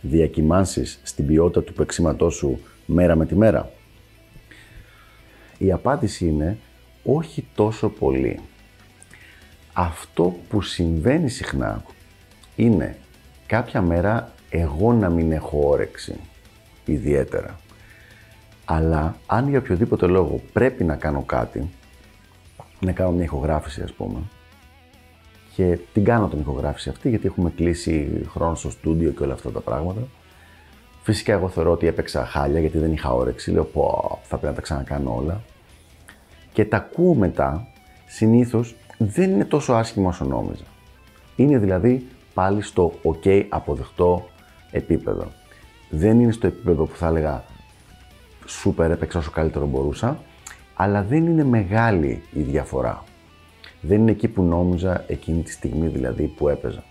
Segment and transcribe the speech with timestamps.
[0.00, 3.70] διακυμάνσεις στην ποιότητα του παίξηματός σου μέρα με τη μέρα.
[5.58, 6.58] Η απάντηση είναι
[7.04, 8.40] όχι τόσο πολύ.
[9.72, 11.84] Αυτό που συμβαίνει συχνά
[12.56, 12.96] είναι
[13.46, 16.14] κάποια μέρα εγώ να μην έχω όρεξη
[16.84, 17.60] ιδιαίτερα.
[18.64, 21.70] Αλλά αν για οποιοδήποτε λόγο πρέπει να κάνω κάτι,
[22.80, 24.18] να κάνω μια ηχογράφηση ας πούμε,
[25.58, 29.50] και την κάνω την ηχογράφηση αυτή γιατί έχουμε κλείσει χρόνο στο στούντιο και όλα αυτά
[29.50, 30.00] τα πράγματα.
[31.02, 33.50] Φυσικά εγώ θεωρώ ότι έπαιξα χάλια γιατί δεν είχα όρεξη.
[33.50, 35.42] Λέω πω θα πρέπει να τα ξανακάνω όλα.
[36.52, 37.66] Και τα ακούω μετά,
[38.06, 40.64] συνήθως δεν είναι τόσο άσχημο όσο νόμιζα.
[41.36, 44.28] Είναι δηλαδή πάλι στο ok αποδεκτό
[44.70, 45.26] επίπεδο.
[45.90, 47.44] Δεν είναι στο επίπεδο που θα έλεγα
[48.46, 50.18] σούπερ έπαιξα όσο καλύτερο μπορούσα,
[50.74, 53.04] αλλά δεν είναι μεγάλη η διαφορά.
[53.80, 56.84] Δεν είναι εκεί που νόμιζα εκείνη τη στιγμή δηλαδή που έπαιζα.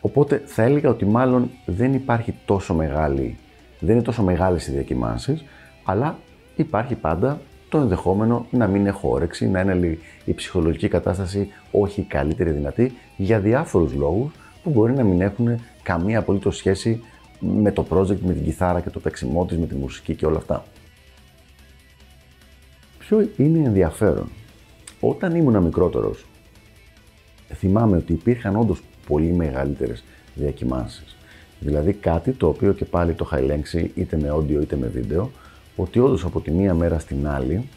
[0.00, 3.38] Οπότε θα έλεγα ότι μάλλον δεν υπάρχει τόσο μεγάλη,
[3.80, 5.44] δεν είναι τόσο μεγάλες οι διακυμάνσεις,
[5.84, 6.18] αλλά
[6.56, 12.50] υπάρχει πάντα το ενδεχόμενο να μην έχω όρεξη, να είναι η ψυχολογική κατάσταση όχι καλύτερη
[12.50, 17.02] δυνατή για διάφορους λόγους που μπορεί να μην έχουν καμία απολύτως σχέση
[17.40, 20.36] με το project, με την κιθάρα και το παίξιμό της, με τη μουσική και όλα
[20.36, 20.64] αυτά.
[22.98, 24.28] Ποιο είναι ενδιαφέρον;
[25.04, 26.24] Όταν ήμουν μικρότερος,
[27.54, 31.16] θυμάμαι ότι υπήρχαν όντως πολύ μεγαλύτερες διακυμάνσεις.
[31.60, 35.30] Δηλαδή κάτι το οποίο και πάλι το είχα ελέγξει είτε με audio είτε με βίντεο,
[35.76, 37.68] ότι όντως από τη μία μέρα στην άλλη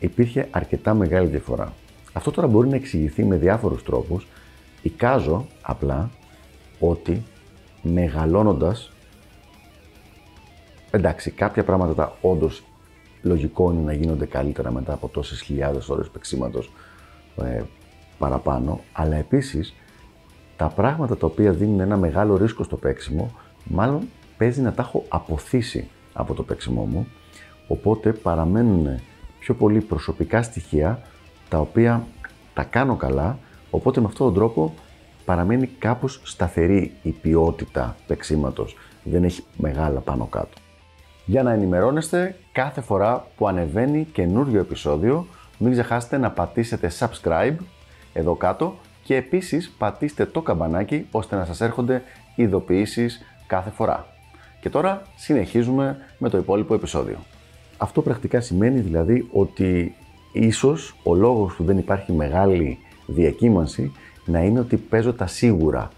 [0.00, 1.72] υπήρχε αρκετά μεγάλη διαφορά.
[2.12, 4.26] Αυτό τώρα μπορεί να εξηγηθεί με διάφορους τρόπους.
[4.82, 6.10] Εικάζω απλά
[6.78, 7.22] ότι
[7.82, 8.90] μεγαλώνοντας
[10.90, 12.62] εντάξει, κάποια πράγματα τα όντως
[13.22, 16.72] λογικό είναι να γίνονται καλύτερα μετά από τόσες χιλιάδες ώρες παίξήματος
[17.42, 17.62] ε,
[18.18, 19.74] παραπάνω, αλλά επίσης
[20.56, 23.30] τα πράγματα τα οποία δίνουν ένα μεγάλο ρίσκο στο παίξιμο,
[23.64, 27.06] μάλλον παίζει να τα έχω αποθήσει από το παίξιμό μου,
[27.68, 29.00] οπότε παραμένουν
[29.38, 31.02] πιο πολύ προσωπικά στοιχεία
[31.48, 32.06] τα οποία
[32.54, 33.38] τα κάνω καλά,
[33.70, 34.74] οπότε με αυτόν τον τρόπο
[35.24, 40.58] παραμένει κάπως σταθερή η ποιότητα παίξήματος, δεν έχει μεγάλα πάνω κάτω
[41.28, 45.26] για να ενημερώνεστε κάθε φορά που ανεβαίνει καινούριο επεισόδιο.
[45.58, 47.56] Μην ξεχάσετε να πατήσετε subscribe
[48.12, 52.02] εδώ κάτω και επίσης πατήστε το καμπανάκι ώστε να σας έρχονται
[52.34, 54.06] ειδοποιήσεις κάθε φορά.
[54.60, 57.16] Και τώρα συνεχίζουμε με το υπόλοιπο επεισόδιο.
[57.76, 59.94] Αυτό πρακτικά σημαίνει δηλαδή ότι
[60.32, 63.92] ίσως ο λόγος που δεν υπάρχει μεγάλη διακύμανση
[64.24, 65.88] να είναι ότι παίζω τα σίγουρα.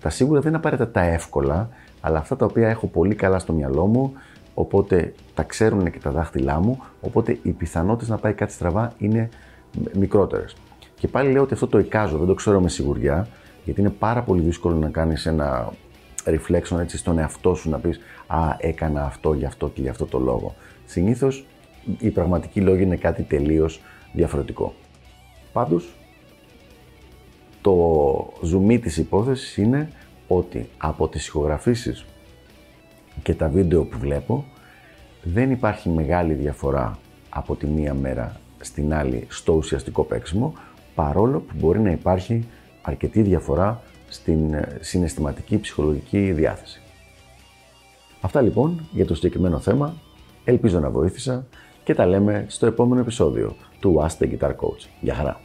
[0.00, 1.68] Τα σίγουρα δεν είναι απαραίτητα τα εύκολα,
[2.00, 4.12] αλλά αυτά τα οποία έχω πολύ καλά στο μυαλό μου,
[4.58, 9.28] οπότε τα ξέρουν και τα δάχτυλά μου, οπότε οι πιθανότητες να πάει κάτι στραβά είναι
[9.92, 10.56] μικρότερες.
[10.94, 13.28] Και πάλι λέω ότι αυτό το εικάζω, δεν το ξέρω με σιγουριά,
[13.64, 15.72] γιατί είναι πάρα πολύ δύσκολο να κάνεις ένα
[16.24, 20.06] reflection έτσι στον εαυτό σου να πεις «Α, έκανα αυτό γι' αυτό και γι' αυτό
[20.06, 20.54] το λόγο».
[20.84, 21.46] Συνήθως
[21.98, 23.80] η πραγματική λόγη είναι κάτι τελείως
[24.12, 24.74] διαφορετικό.
[25.52, 25.96] Πάντως,
[27.60, 29.90] το ζουμί της υπόθεσης είναι
[30.28, 32.04] ότι από τις ηχογραφήσεις
[33.22, 34.44] και τα βίντεο που βλέπω,
[35.22, 40.54] δεν υπάρχει μεγάλη διαφορά από τη μία μέρα στην άλλη στο ουσιαστικό παίξιμο,
[40.94, 42.46] παρόλο που μπορεί να υπάρχει
[42.82, 46.80] αρκετή διαφορά στην ε, συναισθηματική ψυχολογική διάθεση.
[48.20, 49.94] Αυτά λοιπόν για το συγκεκριμένο θέμα.
[50.44, 51.46] Ελπίζω να βοήθησα
[51.84, 54.88] και τα λέμε στο επόμενο επεισόδιο του Ask the Guitar Coach.
[55.00, 55.40] Γεια χαρά!